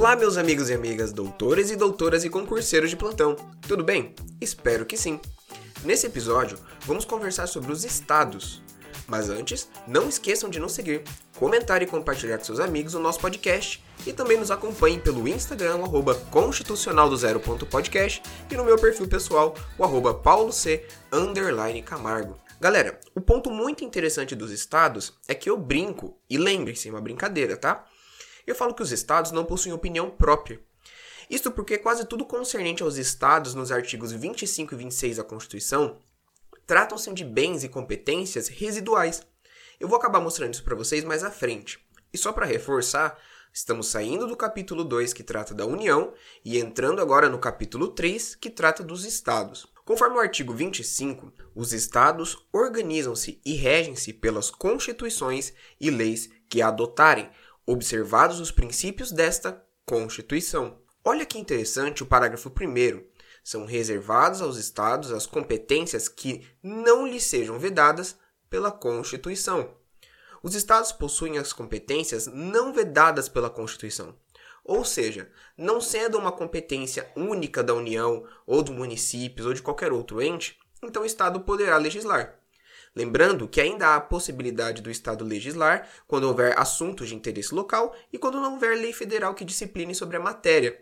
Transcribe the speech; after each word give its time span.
Olá, 0.00 0.16
meus 0.16 0.38
amigos 0.38 0.70
e 0.70 0.72
amigas, 0.72 1.12
doutores 1.12 1.70
e 1.70 1.76
doutoras 1.76 2.24
e 2.24 2.30
concurseiros 2.30 2.88
de 2.88 2.96
plantão. 2.96 3.36
Tudo 3.68 3.84
bem? 3.84 4.14
Espero 4.40 4.86
que 4.86 4.96
sim. 4.96 5.20
Nesse 5.84 6.06
episódio, 6.06 6.58
vamos 6.86 7.04
conversar 7.04 7.46
sobre 7.46 7.70
os 7.70 7.84
estados. 7.84 8.62
Mas 9.06 9.28
antes, 9.28 9.68
não 9.86 10.08
esqueçam 10.08 10.48
de 10.48 10.58
nos 10.58 10.72
seguir, 10.72 11.02
comentar 11.38 11.82
e 11.82 11.86
compartilhar 11.86 12.38
com 12.38 12.44
seus 12.44 12.60
amigos 12.60 12.94
o 12.94 12.98
nosso 12.98 13.20
podcast 13.20 13.84
e 14.06 14.12
também 14.14 14.38
nos 14.38 14.50
acompanhem 14.50 14.98
pelo 14.98 15.28
Instagram, 15.28 15.82
arroba 15.82 16.14
constitucional 16.14 17.10
e 18.50 18.56
no 18.56 18.64
meu 18.64 18.78
perfil 18.78 19.06
pessoal, 19.06 19.54
o 19.76 19.84
arroba 19.84 20.14
paulo 20.14 20.50
c, 20.50 20.82
Camargo. 21.82 22.38
Galera, 22.58 22.98
o 23.14 23.20
ponto 23.20 23.50
muito 23.50 23.84
interessante 23.84 24.34
dos 24.34 24.50
estados 24.50 25.12
é 25.28 25.34
que 25.34 25.50
eu 25.50 25.58
brinco, 25.58 26.16
e 26.28 26.38
lembrem-se, 26.38 26.88
é 26.88 26.90
uma 26.90 27.02
brincadeira, 27.02 27.54
tá? 27.54 27.84
Eu 28.46 28.54
falo 28.54 28.74
que 28.74 28.82
os 28.82 28.92
estados 28.92 29.32
não 29.32 29.44
possuem 29.44 29.74
opinião 29.74 30.10
própria. 30.10 30.60
Isto 31.28 31.50
porque 31.50 31.78
quase 31.78 32.04
tudo 32.06 32.24
concernente 32.24 32.82
aos 32.82 32.96
estados 32.96 33.54
nos 33.54 33.70
artigos 33.70 34.10
25 34.10 34.74
e 34.74 34.76
26 34.76 35.16
da 35.18 35.24
Constituição 35.24 35.98
tratam-se 36.66 37.12
de 37.12 37.24
bens 37.24 37.64
e 37.64 37.68
competências 37.68 38.48
residuais. 38.48 39.26
Eu 39.78 39.88
vou 39.88 39.96
acabar 39.96 40.20
mostrando 40.20 40.54
isso 40.54 40.62
para 40.64 40.76
vocês 40.76 41.04
mais 41.04 41.24
à 41.24 41.30
frente. 41.30 41.78
E 42.12 42.18
só 42.18 42.32
para 42.32 42.46
reforçar, 42.46 43.16
estamos 43.52 43.88
saindo 43.88 44.26
do 44.26 44.36
capítulo 44.36 44.84
2 44.84 45.12
que 45.12 45.22
trata 45.22 45.54
da 45.54 45.66
União 45.66 46.12
e 46.44 46.58
entrando 46.58 47.00
agora 47.00 47.28
no 47.28 47.38
capítulo 47.38 47.88
3 47.88 48.34
que 48.34 48.50
trata 48.50 48.82
dos 48.82 49.04
estados. 49.04 49.66
Conforme 49.84 50.16
o 50.16 50.20
artigo 50.20 50.54
25, 50.54 51.32
os 51.54 51.72
estados 51.72 52.38
organizam-se 52.52 53.40
e 53.44 53.54
regem-se 53.54 54.12
pelas 54.12 54.50
constituições 54.50 55.52
e 55.80 55.90
leis 55.90 56.30
que 56.48 56.62
adotarem, 56.62 57.28
observados 57.70 58.40
os 58.40 58.50
princípios 58.50 59.12
desta 59.12 59.64
Constituição. 59.86 60.78
Olha 61.04 61.24
que 61.24 61.38
interessante 61.38 62.02
o 62.02 62.06
parágrafo 62.06 62.48
1. 62.48 63.04
São 63.44 63.64
reservados 63.64 64.42
aos 64.42 64.56
Estados 64.56 65.12
as 65.12 65.24
competências 65.24 66.08
que 66.08 66.44
não 66.60 67.06
lhes 67.06 67.24
sejam 67.24 67.60
vedadas 67.60 68.18
pela 68.50 68.72
Constituição. 68.72 69.70
Os 70.42 70.56
Estados 70.56 70.90
possuem 70.90 71.38
as 71.38 71.52
competências 71.52 72.26
não 72.26 72.72
vedadas 72.72 73.28
pela 73.28 73.48
Constituição. 73.48 74.16
Ou 74.64 74.84
seja, 74.84 75.30
não 75.56 75.80
sendo 75.80 76.18
uma 76.18 76.32
competência 76.32 77.08
única 77.14 77.62
da 77.62 77.72
União, 77.72 78.26
ou 78.46 78.62
dos 78.62 78.74
municípios, 78.74 79.46
ou 79.46 79.54
de 79.54 79.62
qualquer 79.62 79.92
outro 79.92 80.20
ente, 80.20 80.58
então 80.82 81.02
o 81.02 81.06
Estado 81.06 81.40
poderá 81.40 81.76
legislar. 81.76 82.39
Lembrando 82.94 83.46
que 83.46 83.60
ainda 83.60 83.88
há 83.88 83.96
a 83.96 84.00
possibilidade 84.00 84.82
do 84.82 84.90
Estado 84.90 85.24
legislar 85.24 85.88
quando 86.08 86.24
houver 86.24 86.58
assuntos 86.58 87.08
de 87.08 87.14
interesse 87.14 87.54
local 87.54 87.94
e 88.12 88.18
quando 88.18 88.40
não 88.40 88.54
houver 88.54 88.76
lei 88.76 88.92
federal 88.92 89.34
que 89.34 89.44
discipline 89.44 89.94
sobre 89.94 90.16
a 90.16 90.20
matéria. 90.20 90.78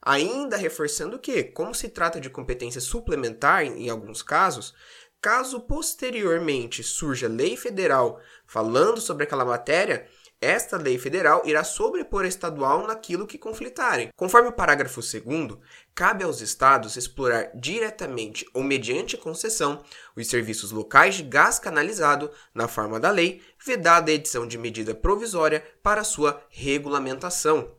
Ainda 0.00 0.56
reforçando 0.56 1.18
que, 1.18 1.42
como 1.42 1.74
se 1.74 1.88
trata 1.88 2.20
de 2.20 2.30
competência 2.30 2.80
suplementar 2.80 3.64
em 3.64 3.90
alguns 3.90 4.22
casos, 4.22 4.72
caso 5.20 5.60
posteriormente 5.60 6.82
surja 6.84 7.26
lei 7.26 7.56
federal 7.56 8.20
falando 8.46 9.00
sobre 9.00 9.24
aquela 9.24 9.44
matéria, 9.44 10.06
esta 10.40 10.76
lei 10.76 10.98
federal 10.98 11.42
irá 11.44 11.64
sobrepor 11.64 12.24
a 12.24 12.28
estadual 12.28 12.86
naquilo 12.86 13.26
que 13.26 13.36
conflitarem. 13.36 14.10
Conforme 14.16 14.48
o 14.48 14.52
parágrafo 14.52 15.00
2, 15.00 15.58
cabe 15.94 16.22
aos 16.22 16.40
estados 16.40 16.96
explorar 16.96 17.50
diretamente 17.54 18.46
ou 18.54 18.62
mediante 18.62 19.16
concessão 19.16 19.82
os 20.14 20.28
serviços 20.28 20.70
locais 20.70 21.16
de 21.16 21.24
gás 21.24 21.58
canalizado 21.58 22.30
na 22.54 22.68
forma 22.68 23.00
da 23.00 23.10
lei, 23.10 23.42
vedada 23.64 24.12
a 24.12 24.14
edição 24.14 24.46
de 24.46 24.56
medida 24.56 24.94
provisória 24.94 25.64
para 25.82 26.04
sua 26.04 26.40
regulamentação. 26.50 27.76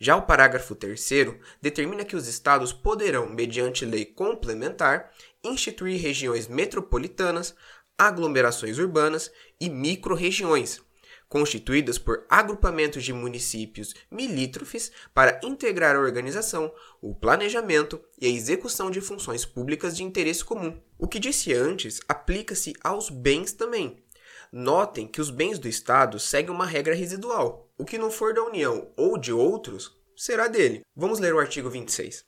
Já 0.00 0.16
o 0.16 0.22
parágrafo 0.22 0.74
3 0.74 1.00
determina 1.60 2.04
que 2.04 2.16
os 2.16 2.26
estados 2.26 2.72
poderão, 2.72 3.28
mediante 3.28 3.84
lei 3.84 4.06
complementar, 4.06 5.10
instituir 5.44 6.00
regiões 6.00 6.46
metropolitanas, 6.46 7.54
aglomerações 7.98 8.78
urbanas 8.78 9.30
e 9.60 9.68
microrregiões 9.68 10.80
constituídas 11.32 11.96
por 11.96 12.26
agrupamentos 12.28 13.02
de 13.02 13.10
municípios 13.10 13.94
milítrofes 14.10 14.92
para 15.14 15.40
integrar 15.42 15.96
a 15.96 15.98
organização, 15.98 16.70
o 17.00 17.14
planejamento 17.14 17.98
e 18.20 18.26
a 18.26 18.28
execução 18.28 18.90
de 18.90 19.00
funções 19.00 19.46
públicas 19.46 19.96
de 19.96 20.04
interesse 20.04 20.44
comum. 20.44 20.78
O 20.98 21.08
que 21.08 21.18
disse 21.18 21.54
antes 21.54 22.02
aplica-se 22.06 22.74
aos 22.84 23.08
bens 23.08 23.50
também. 23.50 24.04
Notem 24.52 25.06
que 25.06 25.22
os 25.22 25.30
bens 25.30 25.58
do 25.58 25.66
Estado 25.66 26.20
seguem 26.20 26.50
uma 26.50 26.66
regra 26.66 26.94
residual. 26.94 27.72
O 27.78 27.84
que 27.86 27.96
não 27.96 28.10
for 28.10 28.34
da 28.34 28.42
União 28.42 28.92
ou 28.94 29.16
de 29.16 29.32
outros 29.32 29.98
será 30.14 30.48
dele. 30.48 30.82
Vamos 30.94 31.18
ler 31.18 31.32
o 31.32 31.40
artigo 31.40 31.70
26. 31.70 32.26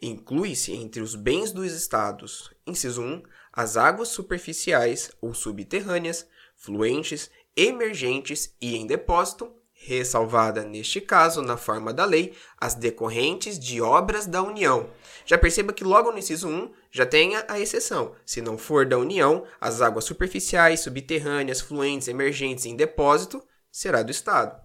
Inclui-se 0.00 0.72
entre 0.72 1.02
os 1.02 1.14
bens 1.14 1.52
dos 1.52 1.72
Estados, 1.72 2.50
inciso 2.66 3.02
1, 3.02 3.22
as 3.52 3.76
águas 3.76 4.08
superficiais 4.08 5.10
ou 5.20 5.34
subterrâneas, 5.34 6.26
fluentes 6.56 7.30
emergentes 7.56 8.54
e 8.60 8.76
em 8.76 8.86
depósito, 8.86 9.50
ressalvada 9.72 10.64
neste 10.64 11.00
caso, 11.00 11.40
na 11.40 11.56
forma 11.56 11.92
da 11.92 12.04
lei, 12.04 12.34
as 12.58 12.74
decorrentes 12.74 13.58
de 13.58 13.80
obras 13.80 14.26
da 14.26 14.42
União. 14.42 14.90
Já 15.24 15.38
perceba 15.38 15.72
que 15.72 15.84
logo 15.84 16.10
no 16.10 16.18
inciso 16.18 16.48
1 16.48 16.72
já 16.90 17.06
tenha 17.06 17.44
a 17.48 17.58
exceção. 17.58 18.14
Se 18.24 18.40
não 18.40 18.58
for 18.58 18.86
da 18.86 18.98
União, 18.98 19.44
as 19.60 19.80
águas 19.80 20.04
superficiais, 20.04 20.80
subterrâneas, 20.80 21.60
fluentes, 21.60 22.08
emergentes 22.08 22.66
em 22.66 22.76
depósito 22.76 23.42
será 23.70 24.02
do 24.02 24.10
Estado. 24.10 24.60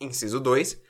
Inciso 0.00 0.40
2. 0.40 0.80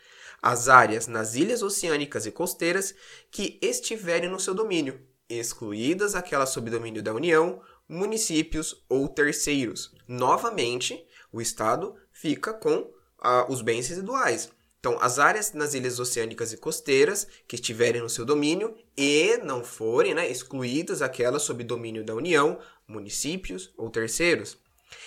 As 0.43 0.69
áreas 0.69 1.07
nas 1.07 1.35
ilhas 1.35 1.63
oceânicas 1.63 2.27
e 2.27 2.33
costeiras 2.33 2.95
que 3.31 3.59
estiverem 3.63 4.29
no 4.29 4.41
seu 4.41 4.55
domínio, 4.55 5.01
excluídas 5.29 6.17
aquelas 6.17 6.49
sob 6.49 6.69
domínio 6.69 7.03
da 7.03 7.15
União, 7.15 7.61
municípios 7.89 8.85
ou 8.89 9.09
terceiros. 9.09 9.95
Novamente, 10.09 11.07
o 11.33 11.41
Estado 11.41 11.97
fica 12.13 12.53
com 12.53 12.93
ah, 13.19 13.47
os 13.49 13.63
bens 13.63 13.89
residuais. 13.89 14.51
Então, 14.79 14.99
as 15.01 15.21
áreas 15.21 15.53
nas 15.53 15.75
ilhas 15.75 16.01
oceânicas 16.01 16.53
e 16.53 16.57
costeiras 16.57 17.27
que 17.47 17.55
estiverem 17.55 18.03
no 18.03 18.11
seu 18.11 18.25
domínio 18.25 18.77
e 18.97 19.39
não 19.39 19.63
forem 19.63 20.13
né, 20.13 20.29
excluídas 20.29 21.01
aquelas 21.01 21.43
sob 21.43 21.63
domínio 21.63 22.05
da 22.05 22.15
União, 22.15 22.59
municípios 22.87 23.73
ou 23.77 23.89
terceiros. 23.91 24.59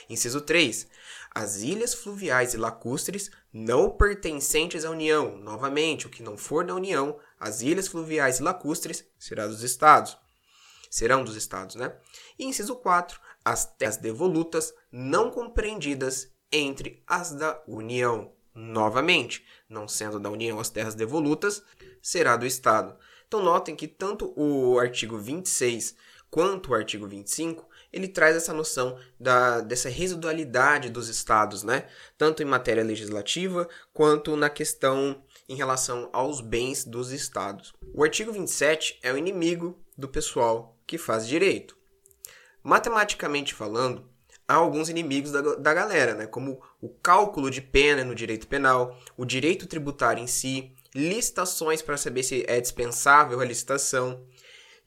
Inciso 0.10 0.40
3. 0.40 0.88
As 1.30 1.58
ilhas 1.58 1.94
fluviais 1.94 2.54
e 2.54 2.58
lacustres 2.58 3.30
não 3.52 3.90
pertencentes 3.90 4.86
à 4.86 4.90
União. 4.90 5.38
Novamente, 5.38 6.08
o 6.08 6.10
que 6.10 6.24
não 6.24 6.38
for 6.38 6.66
da 6.66 6.74
União, 6.74 7.20
as 7.38 7.62
ilhas 7.62 7.90
fluviais 7.90 8.40
e 8.40 8.44
lacustres 8.44 9.04
será 9.20 9.46
dos 9.46 9.62
estados. 9.62 10.18
Serão 10.90 11.26
dos 11.26 11.36
estados, 11.36 11.76
né? 11.76 11.94
E 12.40 12.46
inciso 12.46 12.78
4 12.78 13.20
as 13.46 13.66
terras 13.66 13.98
devolutas 13.98 14.74
não 14.92 15.30
compreendidas 15.30 16.34
entre 16.52 17.04
as 17.06 17.32
da 17.32 17.62
União. 17.68 18.34
Novamente, 18.54 19.46
não 19.70 19.88
sendo 19.88 20.20
da 20.20 20.30
União 20.30 20.60
as 20.60 20.70
terras 20.70 20.96
devolutas, 20.96 21.62
será 22.02 22.36
do 22.36 22.46
Estado. 22.46 22.98
Então 23.28 23.44
notem 23.44 23.76
que 23.76 23.88
tanto 23.88 24.34
o 24.36 24.80
artigo 24.80 25.18
26 25.18 25.96
quanto 26.36 26.72
o 26.72 26.74
artigo 26.74 27.08
25, 27.08 27.66
ele 27.94 28.10
traz 28.10 28.36
essa 28.36 28.52
noção 28.52 28.98
da, 29.18 29.62
dessa 29.62 29.88
residualidade 29.88 30.90
dos 30.90 31.08
estados, 31.08 31.64
né? 31.64 31.88
Tanto 32.18 32.44
em 32.44 32.46
matéria 32.46 32.84
legislativa 32.84 33.70
quanto 33.94 34.36
na 34.36 34.50
questão 34.50 35.24
em 35.48 35.56
relação 35.56 36.10
aos 36.12 36.42
bens 36.42 36.84
dos 36.84 37.12
estados. 37.12 37.74
O 37.94 38.04
artigo 38.04 38.34
27 38.34 39.00
é 39.02 39.14
o 39.14 39.18
inimigo 39.18 39.80
do 39.98 40.10
pessoal 40.10 40.78
que 40.86 40.98
faz 40.98 41.26
direito. 41.26 41.78
Matematicamente 42.66 43.54
falando, 43.54 44.10
há 44.48 44.56
alguns 44.56 44.90
inimigos 44.90 45.32
da, 45.32 45.40
da 45.54 45.72
galera, 45.72 46.16
né? 46.16 46.26
como 46.26 46.60
o 46.82 46.90
cálculo 46.90 47.52
de 47.52 47.62
pena 47.62 48.04
no 48.04 48.16
direito 48.16 48.48
penal, 48.48 49.00
o 49.16 49.24
direito 49.24 49.68
tributário 49.68 50.24
em 50.24 50.26
si, 50.26 50.74
licitações 50.96 51.84
para 51.84 51.96
saber 51.96 52.24
se 52.24 52.44
é 52.48 52.60
dispensável 52.60 53.40
a 53.40 53.46
licitação, 53.46 54.26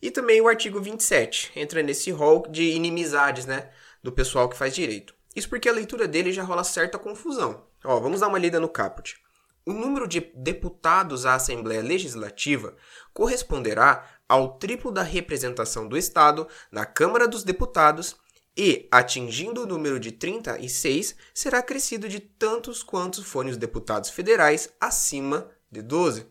e 0.03 0.11
também 0.11 0.41
o 0.41 0.49
artigo 0.49 0.81
27 0.81 1.53
entra 1.55 1.81
nesse 1.81 2.11
rol 2.11 2.49
de 2.51 2.65
inimizades 2.65 3.47
né, 3.47 3.71
do 4.03 4.11
pessoal 4.11 4.49
que 4.49 4.57
faz 4.57 4.75
direito. 4.75 5.15
Isso 5.37 5.49
porque 5.49 5.69
a 5.69 5.73
leitura 5.73 6.09
dele 6.09 6.33
já 6.33 6.43
rola 6.43 6.65
certa 6.65 6.99
confusão. 6.99 7.65
Ó, 7.85 8.01
vamos 8.01 8.19
dar 8.19 8.27
uma 8.27 8.41
lida 8.41 8.59
no 8.59 8.69
caput. 8.69 9.17
O 9.65 9.73
número 9.73 10.09
de 10.09 10.19
deputados 10.35 11.25
à 11.25 11.35
Assembleia 11.35 11.81
Legislativa 11.81 12.75
corresponderá 13.13 14.05
ao 14.29 14.59
triplo 14.59 14.93
da 14.93 15.03
representação 15.03 15.89
do 15.89 15.97
Estado 15.97 16.47
na 16.71 16.85
Câmara 16.85 17.27
dos 17.27 17.43
Deputados 17.43 18.17
e, 18.57 18.89
atingindo 18.91 19.63
o 19.63 19.67
número 19.67 19.99
de 19.99 20.13
36, 20.13 21.15
será 21.33 21.63
crescido 21.63 22.09
de 22.09 22.21
tantos 22.21 22.83
quantos 22.83 23.25
forem 23.25 23.53
os 23.53 23.57
deputados 23.57 24.11
federais 24.11 24.69
acima 24.81 25.49
de 25.71 25.81
12. 25.81 26.27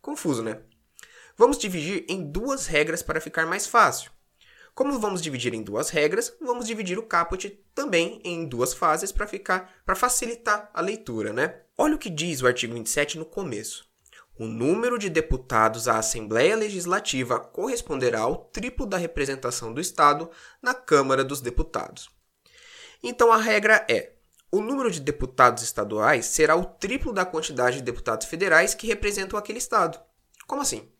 Confuso, 0.00 0.42
né? 0.42 0.60
Vamos 1.36 1.58
dividir 1.58 2.04
em 2.08 2.30
duas 2.30 2.66
regras 2.66 3.02
para 3.02 3.20
ficar 3.20 3.44
mais 3.44 3.66
fácil. 3.66 4.12
Como 4.72 4.98
vamos 4.98 5.20
dividir 5.22 5.52
em 5.54 5.62
duas 5.62 5.90
regras, 5.90 6.36
vamos 6.40 6.66
dividir 6.66 6.98
o 6.98 7.06
caput 7.06 7.48
também 7.74 8.20
em 8.24 8.44
duas 8.44 8.72
fases 8.72 9.12
para 9.12 9.26
ficar 9.26 9.82
para 9.84 9.94
facilitar 9.94 10.70
a 10.72 10.80
leitura, 10.80 11.32
né? 11.32 11.60
Olha 11.76 11.96
o 11.96 11.98
que 11.98 12.10
diz 12.10 12.40
o 12.40 12.46
artigo 12.46 12.74
27 12.74 13.18
no 13.18 13.24
começo. 13.24 13.84
O 14.36 14.46
número 14.46 14.98
de 14.98 15.08
deputados 15.08 15.86
à 15.86 15.98
Assembleia 15.98 16.56
Legislativa 16.56 17.38
corresponderá 17.38 18.20
ao 18.20 18.36
triplo 18.36 18.84
da 18.84 18.96
representação 18.96 19.72
do 19.72 19.80
Estado 19.80 20.28
na 20.60 20.74
Câmara 20.74 21.22
dos 21.22 21.40
Deputados. 21.40 22.10
Então 23.02 23.32
a 23.32 23.36
regra 23.36 23.86
é: 23.88 24.12
o 24.50 24.60
número 24.60 24.90
de 24.90 25.00
deputados 25.00 25.62
estaduais 25.62 26.26
será 26.26 26.56
o 26.56 26.64
triplo 26.64 27.12
da 27.12 27.24
quantidade 27.24 27.76
de 27.76 27.82
deputados 27.82 28.26
federais 28.26 28.74
que 28.74 28.86
representam 28.86 29.38
aquele 29.38 29.58
Estado. 29.58 30.00
Como 30.46 30.62
assim? 30.62 30.90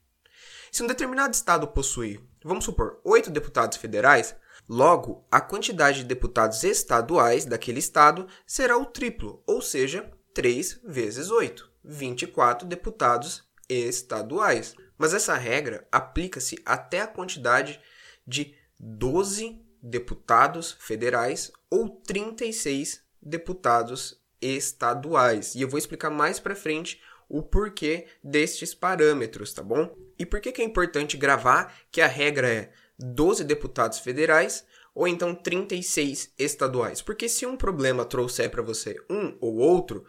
Se 0.70 0.82
um 0.82 0.86
determinado 0.86 1.34
Estado 1.34 1.66
possui, 1.68 2.20
vamos 2.44 2.64
supor, 2.64 3.00
oito 3.04 3.30
deputados 3.30 3.78
federais, 3.78 4.34
logo 4.68 5.26
a 5.30 5.40
quantidade 5.40 5.98
de 5.98 6.04
deputados 6.04 6.62
estaduais 6.64 7.44
daquele 7.44 7.78
Estado 7.78 8.26
será 8.46 8.76
o 8.76 8.86
triplo, 8.86 9.42
ou 9.46 9.60
seja, 9.60 10.10
3 10.32 10.80
vezes 10.84 11.30
8. 11.30 11.73
24 11.84 12.66
deputados 12.66 13.44
estaduais. 13.68 14.74
Mas 14.96 15.12
essa 15.12 15.34
regra 15.34 15.86
aplica-se 15.90 16.60
até 16.64 17.00
a 17.00 17.06
quantidade 17.06 17.80
de 18.26 18.54
12 18.78 19.60
deputados 19.82 20.76
federais 20.80 21.52
ou 21.70 21.88
36 21.88 23.02
deputados 23.20 24.22
estaduais. 24.40 25.54
E 25.54 25.62
eu 25.62 25.68
vou 25.68 25.78
explicar 25.78 26.10
mais 26.10 26.38
para 26.38 26.54
frente 26.54 27.00
o 27.28 27.42
porquê 27.42 28.06
destes 28.22 28.74
parâmetros, 28.74 29.52
tá 29.52 29.62
bom? 29.62 29.94
E 30.18 30.24
por 30.24 30.40
que, 30.40 30.52
que 30.52 30.62
é 30.62 30.64
importante 30.64 31.16
gravar 31.16 31.74
que 31.90 32.00
a 32.00 32.06
regra 32.06 32.48
é 32.48 32.72
12 32.98 33.44
deputados 33.44 33.98
federais 33.98 34.64
ou 34.94 35.08
então 35.08 35.34
36 35.34 36.32
estaduais? 36.38 37.02
Porque 37.02 37.28
se 37.28 37.46
um 37.46 37.56
problema 37.56 38.04
trouxer 38.04 38.50
para 38.50 38.62
você 38.62 38.96
um 39.10 39.36
ou 39.40 39.56
outro, 39.56 40.04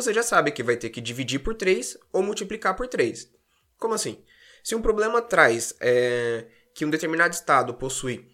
você 0.00 0.12
já 0.12 0.22
sabe 0.22 0.50
que 0.50 0.62
vai 0.62 0.76
ter 0.76 0.90
que 0.90 1.00
dividir 1.00 1.40
por 1.40 1.54
3 1.54 1.96
ou 2.12 2.22
multiplicar 2.22 2.74
por 2.74 2.88
3. 2.88 3.30
Como 3.78 3.94
assim? 3.94 4.24
Se 4.62 4.74
um 4.74 4.82
problema 4.82 5.22
traz 5.22 5.74
é, 5.80 6.46
que 6.74 6.84
um 6.84 6.90
determinado 6.90 7.34
estado 7.34 7.74
possui 7.74 8.30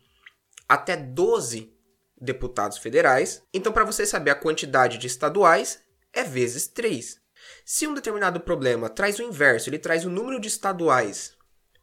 até 0.68 0.96
12 0.96 1.72
deputados 2.20 2.78
federais, 2.78 3.42
então 3.52 3.72
para 3.72 3.84
você 3.84 4.06
saber 4.06 4.30
a 4.30 4.34
quantidade 4.34 4.98
de 4.98 5.06
estaduais 5.06 5.80
é 6.12 6.24
vezes 6.24 6.66
3. 6.66 7.20
Se 7.64 7.86
um 7.86 7.94
determinado 7.94 8.40
problema 8.40 8.88
traz 8.88 9.18
o 9.18 9.22
inverso, 9.22 9.68
ele 9.68 9.78
traz 9.78 10.04
o 10.04 10.10
número 10.10 10.40
de 10.40 10.48
estaduais 10.48 11.36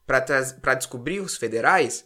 para 0.06 0.74
descobrir 0.74 1.20
os 1.22 1.38
federais, 1.38 2.06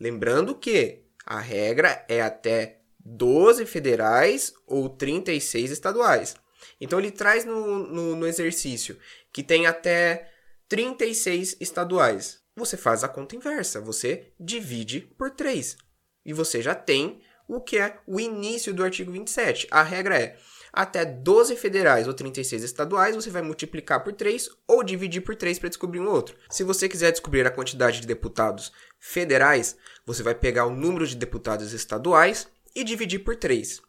lembrando 0.00 0.54
que 0.54 1.04
a 1.24 1.38
regra 1.38 2.04
é 2.08 2.22
até 2.22 2.80
12 3.00 3.66
federais 3.66 4.54
ou 4.66 4.88
36 4.88 5.70
estaduais. 5.70 6.34
Então 6.80 6.98
ele 6.98 7.10
traz 7.10 7.44
no, 7.44 7.86
no, 7.86 8.16
no 8.16 8.26
exercício 8.26 8.98
que 9.32 9.42
tem 9.42 9.66
até 9.66 10.30
36 10.68 11.56
estaduais. 11.60 12.40
Você 12.56 12.76
faz 12.76 13.04
a 13.04 13.08
conta 13.08 13.36
inversa, 13.36 13.80
você 13.80 14.32
divide 14.40 15.00
por 15.00 15.30
3. 15.30 15.76
E 16.24 16.32
você 16.32 16.62
já 16.62 16.74
tem 16.74 17.20
o 17.48 17.60
que 17.60 17.78
é 17.78 17.98
o 18.06 18.18
início 18.18 18.74
do 18.74 18.82
artigo 18.82 19.12
27. 19.12 19.68
A 19.70 19.82
regra 19.82 20.18
é 20.18 20.36
até 20.72 21.04
12 21.04 21.56
federais 21.56 22.06
ou 22.06 22.12
36 22.12 22.62
estaduais, 22.62 23.16
você 23.16 23.30
vai 23.30 23.40
multiplicar 23.40 24.04
por 24.04 24.12
3 24.12 24.50
ou 24.68 24.82
dividir 24.82 25.22
por 25.22 25.34
3 25.34 25.58
para 25.58 25.70
descobrir 25.70 26.00
um 26.00 26.08
outro. 26.08 26.36
Se 26.50 26.64
você 26.64 26.88
quiser 26.88 27.12
descobrir 27.12 27.46
a 27.46 27.50
quantidade 27.50 28.00
de 28.00 28.06
deputados 28.06 28.70
federais, 28.98 29.76
você 30.04 30.22
vai 30.22 30.34
pegar 30.34 30.66
o 30.66 30.74
número 30.74 31.06
de 31.06 31.16
deputados 31.16 31.72
estaduais 31.72 32.48
e 32.74 32.84
dividir 32.84 33.20
por 33.20 33.36
3. 33.36 33.80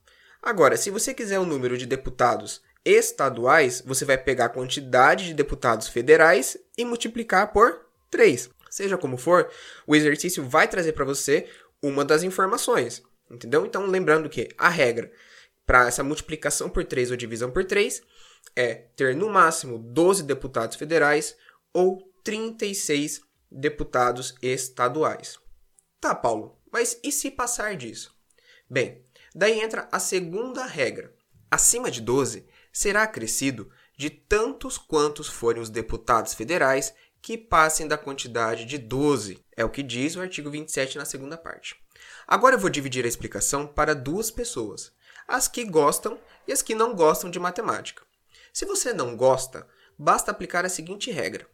Agora, 0.41 0.77
se 0.77 0.89
você 0.89 1.13
quiser 1.13 1.39
o 1.39 1.45
número 1.45 1.77
de 1.77 1.85
deputados 1.85 2.61
estaduais, 2.87 3.83
você 3.85 4.05
vai 4.05 4.17
pegar 4.17 4.45
a 4.45 4.49
quantidade 4.49 5.25
de 5.25 5.33
deputados 5.33 5.87
federais 5.89 6.57
e 6.77 6.85
multiplicar 6.85 7.51
por 7.51 7.85
3. 8.09 8.49
Seja 8.69 8.97
como 8.97 9.17
for, 9.17 9.49
o 9.85 9.95
exercício 9.95 10.43
vai 10.43 10.67
trazer 10.67 10.93
para 10.93 11.05
você 11.05 11.49
uma 11.81 12.05
das 12.05 12.23
informações. 12.23 13.03
Entendeu? 13.29 13.65
Então, 13.65 13.85
lembrando 13.85 14.29
que 14.29 14.49
a 14.57 14.69
regra 14.69 15.11
para 15.65 15.87
essa 15.87 16.03
multiplicação 16.03 16.69
por 16.69 16.85
3 16.85 17.11
ou 17.11 17.17
divisão 17.17 17.51
por 17.51 17.65
3 17.65 18.01
é 18.55 18.73
ter 18.95 19.15
no 19.15 19.29
máximo 19.29 19.77
12 19.77 20.23
deputados 20.23 20.77
federais 20.77 21.35
ou 21.73 22.09
36 22.23 23.21
deputados 23.51 24.35
estaduais. 24.41 25.37
Tá, 25.99 26.15
Paulo, 26.15 26.57
mas 26.71 26.99
e 27.03 27.11
se 27.11 27.29
passar 27.29 27.75
disso? 27.75 28.15
Bem, 28.69 29.03
daí 29.35 29.59
entra 29.59 29.87
a 29.91 29.99
segunda 29.99 30.65
regra. 30.65 31.13
Acima 31.49 31.89
de 31.89 32.01
12, 32.01 32.45
será 32.77 33.01
acrescido 33.01 33.71
de 33.97 34.07
tantos 34.07 34.77
quantos 34.77 35.27
forem 35.27 35.59
os 35.59 35.67
deputados 35.67 36.35
federais 36.35 36.93
que 37.19 37.35
passem 37.35 37.87
da 37.87 37.97
quantidade 37.97 38.65
de 38.65 38.77
12. 38.77 39.43
É 39.55 39.65
o 39.65 39.69
que 39.71 39.81
diz 39.81 40.15
o 40.15 40.21
artigo 40.21 40.51
27 40.51 40.95
na 40.95 41.03
segunda 41.03 41.35
parte. 41.35 41.75
Agora 42.27 42.53
eu 42.53 42.59
vou 42.59 42.69
dividir 42.69 43.03
a 43.03 43.07
explicação 43.07 43.65
para 43.65 43.95
duas 43.95 44.29
pessoas: 44.29 44.91
as 45.27 45.47
que 45.47 45.65
gostam 45.65 46.19
e 46.47 46.53
as 46.53 46.61
que 46.61 46.75
não 46.75 46.93
gostam 46.93 47.31
de 47.31 47.39
matemática. 47.39 48.03
Se 48.53 48.63
você 48.63 48.93
não 48.93 49.17
gosta, 49.17 49.67
basta 49.97 50.29
aplicar 50.29 50.63
a 50.63 50.69
seguinte 50.69 51.09
regra: 51.09 51.49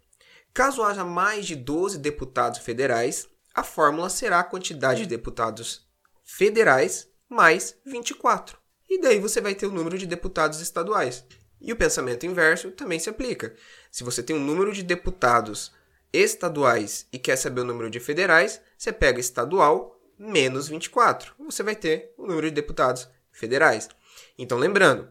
caso 0.54 0.84
haja 0.84 1.06
mais 1.06 1.46
de 1.46 1.56
12 1.56 2.00
deputados 2.00 2.60
federais, 2.60 3.30
a 3.56 3.64
fórmula 3.64 4.10
será 4.10 4.42
a 4.42 4.44
quantidade 4.44 5.04
de 5.04 5.08
deputados 5.08 5.88
federais 6.26 7.08
mais 7.30 7.78
24. 7.86 8.63
E 8.94 9.02
daí 9.02 9.20
você 9.20 9.42
vai 9.42 9.56
ter 9.56 9.66
o 9.66 9.72
número 9.72 9.98
de 9.98 10.06
deputados 10.06 10.62
estaduais. 10.62 11.26
E 11.60 11.74
o 11.74 11.76
pensamento 11.76 12.28
inverso 12.28 12.70
também 12.70 13.00
se 13.00 13.10
aplica. 13.10 13.56
Se 13.90 14.04
você 14.04 14.22
tem 14.22 14.36
um 14.36 14.40
número 14.40 14.72
de 14.72 14.84
deputados 14.84 15.72
estaduais 16.14 17.08
e 17.12 17.18
quer 17.18 17.36
saber 17.36 17.62
o 17.62 17.66
número 17.66 17.90
de 17.90 18.00
federais, 18.00 18.62
você 18.78 18.94
pega 18.94 19.20
estadual 19.20 20.00
menos 20.16 20.68
24. 20.68 21.34
Você 21.40 21.64
vai 21.64 21.76
ter 21.76 22.14
o 22.20 22.28
número 22.28 22.48
de 22.48 22.54
deputados 22.54 23.10
federais. 23.32 23.90
Então, 24.38 24.60
lembrando, 24.60 25.10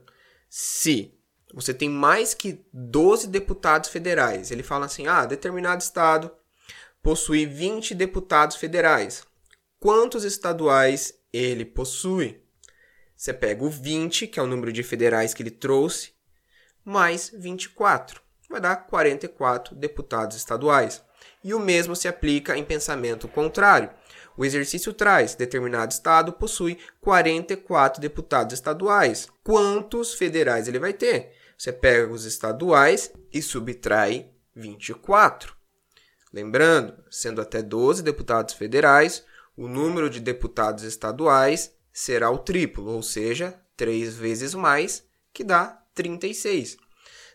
se 0.48 1.12
você 1.52 1.74
tem 1.74 1.90
mais 1.90 2.34
que 2.34 2.64
12 2.72 3.26
deputados 3.26 3.90
federais, 3.90 4.52
ele 4.52 4.62
fala 4.62 4.86
assim: 4.86 5.08
ah, 5.08 5.26
determinado 5.26 5.82
estado 5.82 6.30
possui 7.02 7.46
20 7.46 7.96
deputados 7.96 8.54
federais. 8.54 9.24
Quantos 9.80 10.22
estaduais 10.22 11.18
ele 11.32 11.64
possui? 11.64 12.41
Você 13.22 13.32
pega 13.32 13.62
o 13.62 13.70
20, 13.70 14.26
que 14.26 14.40
é 14.40 14.42
o 14.42 14.48
número 14.48 14.72
de 14.72 14.82
federais 14.82 15.32
que 15.32 15.44
ele 15.44 15.50
trouxe, 15.52 16.10
mais 16.84 17.30
24. 17.32 18.20
Vai 18.50 18.60
dar 18.60 18.74
44 18.74 19.76
deputados 19.76 20.36
estaduais. 20.36 21.00
E 21.44 21.54
o 21.54 21.60
mesmo 21.60 21.94
se 21.94 22.08
aplica 22.08 22.58
em 22.58 22.64
pensamento 22.64 23.28
contrário. 23.28 23.90
O 24.36 24.44
exercício 24.44 24.92
traz: 24.92 25.36
determinado 25.36 25.92
estado 25.92 26.32
possui 26.32 26.80
44 27.00 28.02
deputados 28.02 28.54
estaduais. 28.54 29.28
Quantos 29.44 30.14
federais 30.14 30.66
ele 30.66 30.80
vai 30.80 30.92
ter? 30.92 31.32
Você 31.56 31.72
pega 31.72 32.12
os 32.12 32.24
estaduais 32.24 33.12
e 33.32 33.40
subtrai 33.40 34.32
24. 34.52 35.54
Lembrando, 36.32 37.00
sendo 37.08 37.40
até 37.40 37.62
12 37.62 38.02
deputados 38.02 38.54
federais, 38.54 39.24
o 39.56 39.68
número 39.68 40.10
de 40.10 40.18
deputados 40.18 40.82
estaduais 40.82 41.70
será 41.92 42.30
o 42.30 42.38
triplo, 42.38 42.86
ou 42.86 43.02
seja, 43.02 43.60
3 43.76 44.14
vezes 44.14 44.54
mais, 44.54 45.04
que 45.32 45.44
dá 45.44 45.82
36. 45.94 46.76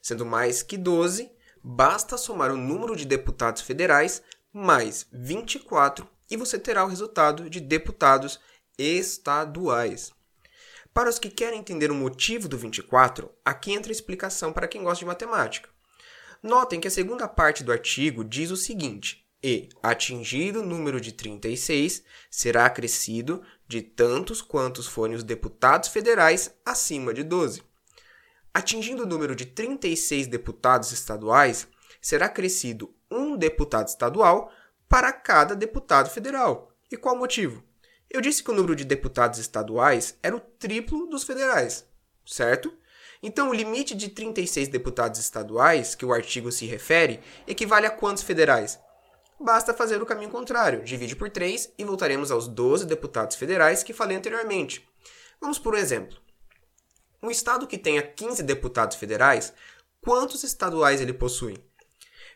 Sendo 0.02 0.26
mais 0.26 0.64
que 0.64 0.78
12, 0.78 1.30
basta 1.64 2.18
somar 2.18 2.52
o 2.52 2.58
número 2.58 2.96
de 2.96 3.06
deputados 3.06 3.62
federais 3.62 4.22
mais 4.54 5.06
24 5.12 6.08
e 6.30 6.38
você 6.38 6.58
terá 6.58 6.84
o 6.84 6.88
resultado 6.88 7.50
de 7.50 7.60
deputados 7.60 8.40
estaduais. 8.78 10.12
Para 10.94 11.10
os 11.10 11.20
que 11.20 11.30
querem 11.30 11.60
entender 11.60 11.92
o 11.92 11.96
motivo 11.96 12.48
do 12.48 12.58
24, 12.58 13.32
aqui 13.46 13.72
entra 13.72 13.92
a 13.92 13.94
explicação 13.94 14.52
para 14.52 14.68
quem 14.68 14.84
gosta 14.84 15.00
de 15.00 15.06
matemática. 15.06 15.70
Notem 16.42 16.80
que 16.80 16.88
a 16.88 16.92
segunda 16.92 17.28
parte 17.28 17.64
do 17.64 17.72
artigo 17.72 18.24
diz 18.24 18.50
o 18.50 18.58
seguinte: 18.58 19.27
e, 19.44 19.70
atingido 19.84 20.62
o 20.62 20.66
número 20.66 21.00
de 21.00 21.12
36, 21.12 22.04
será 22.30 22.66
acrescido 22.66 23.44
de 23.68 23.82
tantos 23.82 24.42
quantos 24.42 24.88
forem 24.88 25.16
os 25.16 25.24
deputados 25.24 25.90
federais 25.90 26.54
acima 26.66 27.14
de 27.14 27.24
12. 27.24 27.62
Atingindo 28.54 29.04
o 29.04 29.08
número 29.08 29.36
de 29.36 29.46
36 29.46 30.28
deputados 30.28 30.92
estaduais, 30.92 31.68
será 32.02 32.26
acrescido 32.26 32.94
um 33.12 33.38
deputado 33.38 33.88
estadual 33.88 34.52
para 34.90 35.14
cada 35.14 35.56
deputado 35.56 36.10
federal. 36.10 36.72
E 36.92 36.98
qual 36.98 37.16
o 37.16 37.20
motivo? 37.20 37.64
Eu 38.10 38.22
disse 38.22 38.42
que 38.42 38.50
o 38.50 38.54
número 38.54 38.76
de 38.76 38.86
deputados 38.86 39.38
estaduais 39.38 40.18
era 40.24 40.36
o 40.36 40.40
triplo 40.40 41.08
dos 41.08 41.24
federais, 41.24 41.86
certo? 42.26 42.74
Então, 43.22 43.50
o 43.50 43.54
limite 43.54 43.96
de 43.96 44.10
36 44.10 44.70
deputados 44.70 45.20
estaduais, 45.20 45.96
que 45.96 46.06
o 46.06 46.14
artigo 46.14 46.52
se 46.52 46.66
refere, 46.66 47.20
equivale 47.48 47.86
a 47.86 47.92
quantos 47.92 48.24
federais? 48.24 48.80
Basta 49.40 49.74
fazer 49.74 50.02
o 50.02 50.06
caminho 50.06 50.30
contrário, 50.30 50.84
divide 50.84 51.16
por 51.16 51.30
3 51.30 51.74
e 51.78 51.84
voltaremos 51.84 52.32
aos 52.32 52.48
12 52.48 52.86
deputados 52.86 53.36
federais 53.36 53.84
que 53.84 53.94
falei 53.94 54.18
anteriormente. 54.18 54.88
Vamos 55.40 55.60
por 55.60 55.76
um 55.76 55.78
exemplo. 55.78 56.18
Um 57.22 57.32
estado 57.32 57.68
que 57.68 57.78
tenha 57.78 58.02
15 58.02 58.44
deputados 58.44 58.98
federais, 58.98 59.54
quantos 60.02 60.44
estaduais 60.44 61.02
ele 61.02 61.14
possui? 61.14 61.58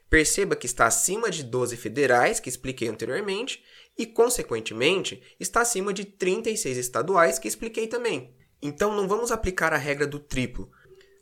Perceba 0.10 0.56
que 0.58 0.66
está 0.66 0.88
acima 0.88 1.30
de 1.30 1.44
12 1.44 1.78
federais, 1.78 2.40
que 2.40 2.50
expliquei 2.50 2.90
anteriormente, 2.90 3.64
e, 3.98 4.06
consequentemente, 4.06 5.24
está 5.40 5.62
acima 5.62 5.94
de 5.94 6.04
36 6.04 6.78
estaduais, 6.78 7.40
que 7.40 7.48
expliquei 7.48 7.88
também. 7.88 8.36
Então, 8.62 8.94
não 8.94 9.08
vamos 9.08 9.32
aplicar 9.32 9.74
a 9.74 9.78
regra 9.78 10.06
do 10.06 10.20
triplo. 10.20 10.70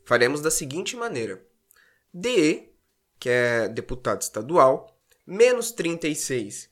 Faremos 0.05 0.41
da 0.41 0.50
seguinte 0.50 0.95
maneira: 0.95 1.45
DE, 2.12 2.74
que 3.19 3.29
é 3.29 3.67
deputado 3.67 4.21
estadual, 4.21 4.99
menos 5.29 5.71
36, 5.71 6.69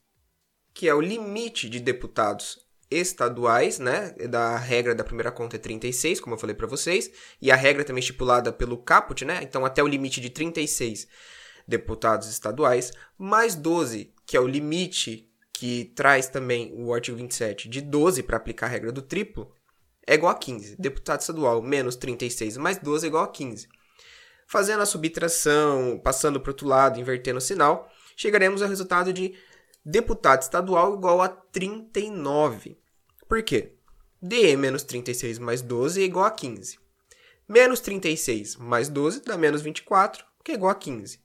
que 0.74 0.90
é 0.90 0.94
o 0.94 1.00
limite 1.00 1.70
de 1.70 1.80
deputados 1.80 2.66
estaduais, 2.90 3.78
né? 3.78 4.16
Da 4.30 4.58
regra 4.58 4.96
da 4.96 5.04
primeira 5.04 5.32
conta 5.32 5.58
é 5.58 5.60
36, 5.60 6.20
como 6.20 6.34
eu 6.34 6.40
falei 6.40 6.56
para 6.56 6.66
vocês, 6.66 7.12
e 7.40 7.52
a 7.52 7.56
regra 7.56 7.84
também 7.84 8.00
estipulada 8.00 8.52
pelo 8.52 8.78
caput, 8.78 9.24
né? 9.24 9.42
Então 9.44 9.64
até 9.64 9.84
o 9.84 9.88
limite 9.88 10.20
de 10.20 10.32
36 10.32 11.08
deputados 11.68 12.28
estaduais, 12.30 12.92
mais 13.18 13.54
12, 13.54 14.12
que 14.26 14.36
é 14.36 14.40
o 14.40 14.48
limite 14.48 15.30
que 15.54 15.92
traz 15.96 16.28
também 16.28 16.74
o 16.76 16.94
artigo 16.94 17.18
27 17.18 17.70
de 17.70 17.82
12 17.82 18.24
para 18.24 18.38
aplicar 18.38 18.68
a 18.68 18.70
regra 18.70 18.92
do 18.92 19.02
triplo, 19.02 19.54
é 20.06 20.16
igual 20.16 20.32
a 20.32 20.36
15. 20.36 20.78
Deputado 20.80 21.22
estadual 21.22 21.62
menos 21.62 21.96
36 21.96 22.58
mais 22.58 22.78
12 22.78 23.06
é 23.06 23.10
igual 23.10 23.24
a 23.24 23.28
15. 23.28 23.68
Fazendo 24.48 24.82
a 24.82 24.86
subtração, 24.86 26.00
passando 26.04 26.40
para 26.40 26.52
outro 26.52 26.68
lado, 26.68 27.00
invertendo 27.00 27.40
o 27.40 27.42
sinal, 27.42 27.92
chegaremos 28.18 28.62
ao 28.62 28.68
resultado 28.68 29.14
de 29.14 29.36
deputado 29.86 30.42
estadual 30.42 30.96
igual 30.96 31.22
a 31.22 31.30
39. 31.30 32.78
Por 33.30 33.44
quê? 33.44 33.76
DE 34.22 34.58
menos 34.58 34.84
36 34.84 35.38
mais 35.38 35.62
12 35.62 36.02
é 36.02 36.06
igual 36.06 36.26
a 36.26 36.32
15. 36.32 36.80
Menos 37.48 37.80
36 37.80 38.58
mais 38.58 38.90
12 38.90 39.22
dá 39.22 39.38
menos 39.38 39.62
24, 39.62 40.26
que 40.44 40.52
é 40.52 40.56
igual 40.56 40.72
a 40.72 40.76
15. 40.76 41.22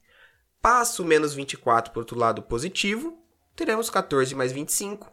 Passo 0.60 1.04
menos 1.04 1.34
24 1.34 1.90
para 1.90 1.98
o 1.98 2.02
outro 2.02 2.16
lado 2.16 2.42
positivo, 2.42 3.18
teremos 3.56 3.90
14 3.90 4.34
mais 4.34 4.52
25. 4.52 5.10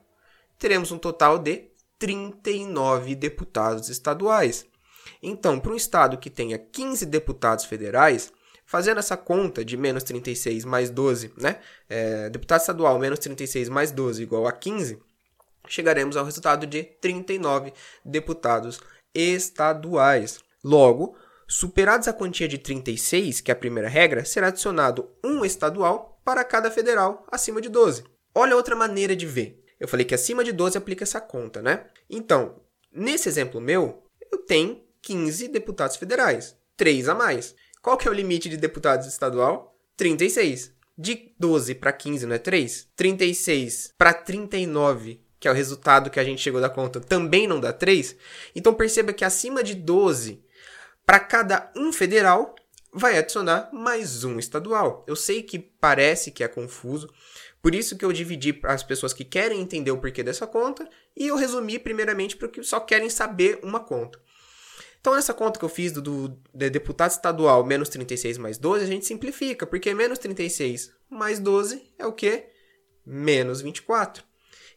Teremos 0.59 0.91
um 0.91 1.00
total 1.00 1.39
de 1.39 1.71
39 1.98 3.15
deputados 3.15 3.89
estaduais. 3.89 4.67
Então, 5.24 5.59
para 5.59 5.71
um 5.71 5.75
estado 5.75 6.17
que 6.17 6.29
tenha 6.29 6.59
15 6.59 7.05
deputados 7.05 7.65
federais, 7.65 8.31
Fazendo 8.69 8.99
essa 8.99 9.17
conta 9.17 9.65
de 9.65 9.75
menos 9.75 10.03
36 10.03 10.63
mais 10.63 10.91
12, 10.91 11.33
né? 11.35 11.59
É, 11.89 12.29
deputado 12.29 12.59
estadual 12.59 12.99
menos 12.99 13.17
36 13.17 13.67
mais 13.67 13.89
12 13.89 14.21
igual 14.21 14.45
a 14.45 14.51
15, 14.51 14.99
chegaremos 15.67 16.15
ao 16.15 16.23
resultado 16.23 16.67
de 16.67 16.83
39 16.83 17.73
deputados 18.05 18.79
estaduais. 19.11 20.39
Logo, 20.63 21.17
superados 21.47 22.07
a 22.07 22.13
quantia 22.13 22.47
de 22.47 22.59
36, 22.59 23.41
que 23.41 23.49
é 23.49 23.53
a 23.53 23.57
primeira 23.57 23.89
regra, 23.89 24.23
será 24.23 24.49
adicionado 24.49 25.09
um 25.25 25.43
estadual 25.43 26.21
para 26.23 26.43
cada 26.43 26.69
federal 26.69 27.25
acima 27.31 27.59
de 27.59 27.69
12. 27.69 28.03
Olha 28.35 28.55
outra 28.55 28.75
maneira 28.75 29.15
de 29.15 29.25
ver. 29.25 29.65
Eu 29.79 29.88
falei 29.88 30.05
que 30.05 30.13
acima 30.13 30.43
de 30.43 30.51
12 30.51 30.77
aplica 30.77 31.03
essa 31.03 31.19
conta, 31.19 31.59
né? 31.59 31.88
Então, 32.07 32.61
nesse 32.93 33.27
exemplo 33.27 33.59
meu, 33.59 34.03
eu 34.31 34.38
tenho 34.38 34.79
15 35.01 35.47
deputados 35.47 35.95
federais, 35.95 36.55
3 36.77 37.09
a 37.09 37.15
mais. 37.15 37.55
Qual 37.81 37.98
que 37.98 38.07
é 38.07 38.12
o 38.12 38.13
limite 38.13 38.50
de 38.50 38.57
deputados 38.57 39.07
estadual? 39.07 39.77
36. 39.95 40.74
De 40.98 41.33
12 41.39 41.75
para 41.75 41.93
15 41.93 42.25
não 42.25 42.36
é 42.36 42.38
3? 42.38 42.89
36 42.93 43.93
para 43.98 44.13
39, 44.13 45.21
que 45.39 45.48
é 45.48 45.51
o 45.51 45.53
resultado 45.53 46.09
que 46.09 46.19
a 46.19 46.24
gente 46.24 46.41
chegou 46.41 46.59
da 46.59 46.69
conta, 46.69 47.00
também 47.00 47.48
não 47.48 47.57
dá 47.57 47.71
3? 47.71 48.17
Então 48.53 48.74
perceba 48.74 49.13
que 49.13 49.24
acima 49.24 49.63
de 49.63 49.75
12, 49.75 50.43
para 51.05 51.21
cada 51.21 51.71
um 51.74 51.93
federal, 51.93 52.53
vai 52.93 53.17
adicionar 53.17 53.69
mais 53.71 54.25
um 54.25 54.38
estadual. 54.38 55.05
Eu 55.07 55.15
sei 55.15 55.41
que 55.41 55.57
parece 55.57 56.31
que 56.31 56.43
é 56.43 56.50
confuso, 56.50 57.09
por 57.62 57.74
isso 57.74 57.98
que 57.98 58.03
eu 58.03 58.12
dividi 58.12 58.51
para 58.51 58.74
as 58.74 58.83
pessoas 58.83 59.13
que 59.13 59.24
querem 59.24 59.62
entender 59.62 59.91
o 59.91 59.98
porquê 59.98 60.21
dessa 60.21 60.45
conta 60.45 60.86
e 61.15 61.27
eu 61.27 61.38
resumi 61.38 61.79
primeiramente 61.79 62.36
para 62.36 62.48
os 62.48 62.51
que 62.51 62.62
só 62.62 62.81
querem 62.81 63.09
saber 63.09 63.59
uma 63.63 63.79
conta. 63.79 64.19
Então, 65.00 65.15
nessa 65.15 65.34
conta 65.34 65.58
que 65.58 65.65
eu 65.65 65.70
fiz 65.70 65.91
do, 65.91 66.01
do 66.01 66.29
deputado 66.53 67.12
estadual 67.12 67.63
menos 67.65 67.89
36 67.89 68.38
mais 68.38 68.58
12, 68.58 68.84
a 68.84 68.88
gente 68.88 69.06
simplifica, 69.06 69.65
porque 69.65 69.94
menos 69.94 70.20
36 70.20 70.91
mais 71.10 71.39
12 71.39 71.94
é 71.98 72.06
o 72.06 72.12
quê? 72.12 72.50
Menos 73.06 73.62
24. 73.62 74.24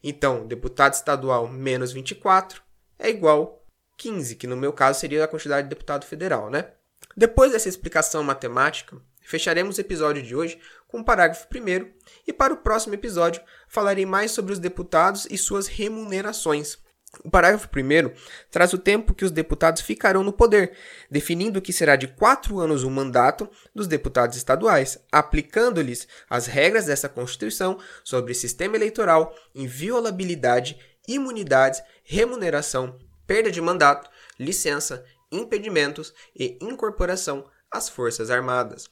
Então, 0.03 0.47
deputado 0.47 0.95
estadual 0.95 1.49
menos 1.49 1.93
24 1.93 2.63
é 2.99 3.11
igual 3.11 3.65
15, 3.97 4.37
que 4.37 4.47
no 4.47 4.57
meu 4.57 4.73
caso 4.73 5.01
seria 5.01 5.25
a 5.25 5.29
quantidade 5.29 5.65
de 5.65 5.71
deputado 5.71 6.07
federal, 6.07 6.51
né? 6.51 6.73
Depois 7.17 7.53
dessa 7.53 7.69
explicação 7.69 8.23
matemática, 8.23 8.97
fecharemos 9.21 9.77
o 9.77 9.81
episódio 9.81 10.23
de 10.23 10.35
hoje 10.35 10.59
com 10.89 11.01
o 11.01 11.05
parágrafo 11.05 11.49
primeiro 11.49 11.93
e 12.27 12.33
para 12.33 12.55
o 12.55 12.59
próximo 12.59 12.95
episódio 12.95 13.43
falarei 13.69 14.07
mais 14.07 14.31
sobre 14.31 14.53
os 14.53 14.59
deputados 14.59 15.27
e 15.31 15.37
suas 15.37 15.67
remunerações. 15.67 16.79
O 17.25 17.31
parágrafo 17.31 17.69
1 17.69 18.11
traz 18.51 18.73
o 18.73 18.79
tempo 18.79 19.13
que 19.15 19.25
os 19.25 19.31
deputados 19.31 19.83
ficarão 19.83 20.25
no 20.25 20.33
poder, 20.33 20.73
definindo 21.11 21.61
que 21.61 21.73
será 21.73 21.95
de 21.95 22.09
quatro 22.09 22.59
anos 22.59 22.85
o 22.85 22.91
mandato 22.91 23.49
dos 23.75 23.87
deputados 23.87 24.37
estaduais, 24.37 24.99
aplicando-lhes 25.13 26.09
as 26.29 26.47
regras 26.47 26.87
dessa 26.87 27.11
Constituição 27.11 27.79
sobre 28.03 28.33
sistema 28.33 28.77
eleitoral, 28.77 29.35
inviolabilidade, 29.55 30.79
imunidades, 31.07 31.83
remuneração, 32.03 32.99
perda 33.27 33.51
de 33.51 33.61
mandato, 33.61 34.11
licença, 34.41 35.05
impedimentos 35.31 36.15
e 36.35 36.59
incorporação 36.63 37.47
às 37.71 37.89
Forças 37.89 38.31
Armadas. 38.31 38.91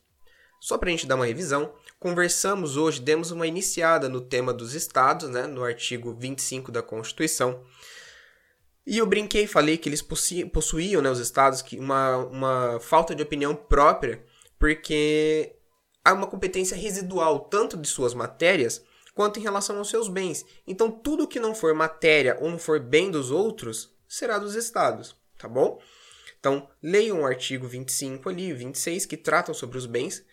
Só 0.60 0.76
para 0.76 0.88
a 0.88 0.92
gente 0.92 1.06
dar 1.06 1.14
uma 1.14 1.24
revisão, 1.24 1.72
conversamos 1.98 2.76
hoje, 2.76 3.00
demos 3.00 3.30
uma 3.30 3.46
iniciada 3.46 4.10
no 4.10 4.20
tema 4.20 4.52
dos 4.52 4.74
estados, 4.74 5.30
né, 5.30 5.46
no 5.46 5.64
artigo 5.64 6.14
25 6.14 6.70
da 6.70 6.82
Constituição. 6.82 7.64
E 8.86 8.98
eu 8.98 9.06
brinquei, 9.06 9.46
falei 9.46 9.76
que 9.76 9.88
eles 9.88 10.02
possuíam, 10.02 11.02
né, 11.02 11.10
os 11.10 11.18
estados, 11.18 11.62
que 11.62 11.78
uma, 11.78 12.16
uma 12.16 12.80
falta 12.80 13.14
de 13.14 13.22
opinião 13.22 13.54
própria, 13.54 14.24
porque 14.58 15.56
há 16.04 16.12
uma 16.12 16.26
competência 16.26 16.76
residual 16.76 17.40
tanto 17.40 17.76
de 17.76 17.86
suas 17.86 18.14
matérias 18.14 18.82
quanto 19.14 19.38
em 19.38 19.42
relação 19.42 19.78
aos 19.78 19.90
seus 19.90 20.08
bens. 20.08 20.44
Então, 20.66 20.90
tudo 20.90 21.28
que 21.28 21.38
não 21.38 21.54
for 21.54 21.74
matéria 21.74 22.38
ou 22.40 22.50
não 22.50 22.58
for 22.58 22.80
bem 22.80 23.10
dos 23.10 23.30
outros 23.30 23.94
será 24.08 24.38
dos 24.38 24.54
estados, 24.54 25.14
tá 25.38 25.46
bom? 25.46 25.80
Então, 26.38 26.68
leiam 26.82 27.20
o 27.20 27.26
artigo 27.26 27.68
25 27.68 28.28
ali, 28.28 28.52
26, 28.52 29.04
que 29.04 29.16
tratam 29.16 29.54
sobre 29.54 29.76
os 29.76 29.84
bens. 29.84 30.24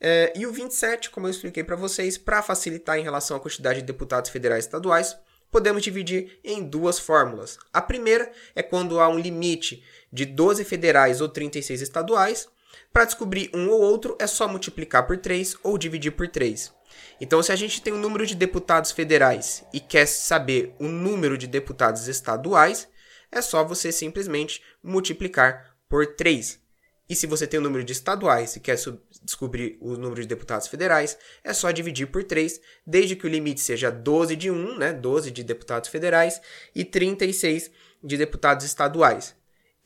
É, 0.00 0.32
e 0.36 0.46
o 0.46 0.52
27, 0.52 1.10
como 1.10 1.26
eu 1.26 1.30
expliquei 1.30 1.64
para 1.64 1.74
vocês, 1.74 2.18
para 2.18 2.42
facilitar 2.42 2.98
em 2.98 3.02
relação 3.02 3.36
à 3.36 3.40
quantidade 3.40 3.80
de 3.80 3.86
deputados 3.86 4.30
federais 4.30 4.64
e 4.64 4.68
estaduais, 4.68 5.16
podemos 5.50 5.82
dividir 5.82 6.38
em 6.44 6.62
duas 6.62 6.98
fórmulas. 6.98 7.58
A 7.72 7.80
primeira 7.80 8.30
é 8.54 8.62
quando 8.62 9.00
há 9.00 9.08
um 9.08 9.18
limite 9.18 9.82
de 10.12 10.24
12 10.24 10.64
federais 10.64 11.20
ou 11.20 11.28
36 11.28 11.82
estaduais. 11.82 12.48
Para 12.92 13.04
descobrir 13.04 13.50
um 13.54 13.68
ou 13.70 13.80
outro, 13.80 14.16
é 14.18 14.26
só 14.26 14.48
multiplicar 14.48 15.06
por 15.06 15.18
3 15.18 15.56
ou 15.62 15.78
dividir 15.78 16.12
por 16.12 16.28
3. 16.28 16.72
Então, 17.20 17.42
se 17.42 17.52
a 17.52 17.56
gente 17.56 17.82
tem 17.82 17.92
um 17.92 17.98
número 17.98 18.26
de 18.26 18.34
deputados 18.34 18.92
federais 18.92 19.64
e 19.72 19.80
quer 19.80 20.06
saber 20.06 20.74
o 20.78 20.86
número 20.86 21.36
de 21.36 21.46
deputados 21.46 22.08
estaduais, 22.08 22.88
é 23.30 23.42
só 23.42 23.64
você 23.64 23.92
simplesmente 23.92 24.62
multiplicar 24.82 25.74
por 25.88 26.06
3. 26.06 26.60
E 27.08 27.16
se 27.16 27.26
você 27.26 27.46
tem 27.46 27.58
o 27.58 27.62
número 27.62 27.82
de 27.82 27.92
estaduais 27.92 28.54
e 28.56 28.60
quer 28.60 28.76
descobrir 29.22 29.78
o 29.80 29.96
número 29.96 30.20
de 30.20 30.28
deputados 30.28 30.66
federais, 30.66 31.16
é 31.42 31.54
só 31.54 31.70
dividir 31.70 32.06
por 32.08 32.22
3, 32.22 32.60
desde 32.86 33.16
que 33.16 33.26
o 33.26 33.30
limite 33.30 33.60
seja 33.60 33.90
12 33.90 34.36
de 34.36 34.50
1, 34.50 34.76
né, 34.76 34.92
12 34.92 35.30
de 35.30 35.42
deputados 35.42 35.88
federais, 35.88 36.40
e 36.74 36.84
36 36.84 37.70
de 38.04 38.16
deputados 38.16 38.66
estaduais. 38.66 39.34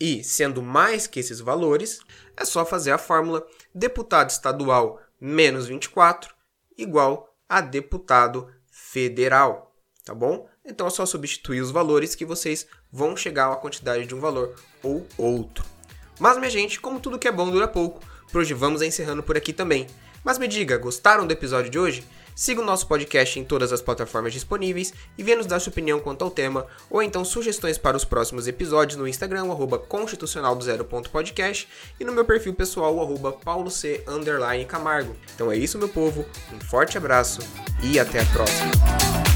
E, 0.01 0.25
sendo 0.25 0.61
mais 0.61 1.07
que 1.07 1.21
esses 1.21 1.39
valores, 1.39 2.01
é 2.37 2.45
só 2.45 2.67
fazer 2.67 2.91
a 2.91 2.99
fórmula 2.99 3.47
deputado 3.73 4.31
estadual 4.31 5.01
menos 5.21 5.69
24 5.69 6.35
igual 6.77 7.33
a 7.49 7.61
deputado 7.61 8.49
federal, 8.69 9.77
tá 10.05 10.13
bom? 10.13 10.49
Então 10.65 10.87
é 10.87 10.91
só 10.91 11.07
substituir 11.07 11.61
os 11.61 11.71
valores 11.71 12.15
que 12.15 12.25
vocês 12.25 12.67
vão 12.91 13.17
chegar 13.17 13.53
à 13.53 13.57
quantidade 13.57 14.07
de 14.07 14.15
um 14.15 14.21
valor 14.21 14.55
ou 14.83 15.07
outro. 15.17 15.72
Mas, 16.19 16.39
minha 16.39 16.51
gente, 16.51 16.81
como 16.81 17.01
tudo 17.01 17.19
que 17.19 17.29
é 17.29 17.33
bom 17.33 17.51
dura 17.51 17.69
pouco, 17.69 18.01
por 18.31 18.41
hoje 18.41 18.55
vamos 18.55 18.83
encerrando 18.83 19.23
por 19.23 19.37
aqui 19.37 19.53
também. 19.53 19.87
Mas 20.25 20.39
me 20.39 20.47
diga, 20.47 20.79
gostaram 20.79 21.27
do 21.27 21.33
episódio 21.33 21.71
de 21.71 21.79
hoje? 21.79 22.05
Siga 22.35 22.63
o 22.63 22.65
nosso 22.65 22.87
podcast 22.87 23.39
em 23.39 23.45
todas 23.45 23.73
as 23.73 23.83
plataformas 23.83 24.33
disponíveis 24.33 24.95
e 25.19 25.23
venha 25.23 25.37
nos 25.37 25.47
dar 25.47 25.61
sua 25.61 25.71
opinião 25.71 26.01
quanto 26.01 26.25
ao 26.25 26.31
tema, 26.31 26.67
ou 26.89 27.03
então 27.03 27.25
sugestões 27.25 27.77
para 27.77 27.97
os 27.97 28.05
próximos 28.05 28.49
episódios 28.49 28.99
no 28.99 29.07
Instagram, 29.07 29.51
arroba 29.51 29.79
constitucional 29.79 30.57
e 32.01 32.05
no 32.05 32.13
meu 32.13 32.25
perfil 32.25 32.55
pessoal, 32.55 33.01
arroba 33.01 33.33
Camargo. 34.65 35.15
Então 35.35 35.53
é 35.53 35.57
isso, 35.57 35.79
meu 35.79 35.89
povo, 35.89 36.25
um 36.53 36.61
forte 36.61 36.97
abraço 36.97 37.41
e 37.83 37.99
até 37.99 38.21
a 38.21 38.27
próxima. 38.27 39.32